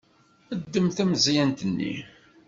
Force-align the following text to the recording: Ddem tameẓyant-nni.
Ddem 0.61 0.87
tameẓyant-nni. 0.95 1.95